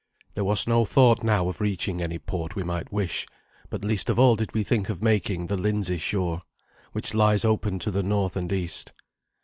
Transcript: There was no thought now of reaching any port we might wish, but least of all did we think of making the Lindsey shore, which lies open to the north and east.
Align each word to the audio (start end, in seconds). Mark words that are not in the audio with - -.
There 0.33 0.43
was 0.43 0.65
no 0.65 0.83
thought 0.83 1.21
now 1.21 1.47
of 1.47 1.61
reaching 1.61 2.01
any 2.01 2.17
port 2.17 2.55
we 2.55 2.63
might 2.63 2.91
wish, 2.91 3.27
but 3.69 3.85
least 3.85 4.09
of 4.09 4.17
all 4.17 4.35
did 4.35 4.51
we 4.51 4.63
think 4.63 4.89
of 4.89 5.03
making 5.03 5.45
the 5.45 5.55
Lindsey 5.57 5.99
shore, 5.99 6.41
which 6.91 7.13
lies 7.13 7.45
open 7.45 7.77
to 7.77 7.91
the 7.91 8.01
north 8.01 8.35
and 8.35 8.51
east. 8.51 8.93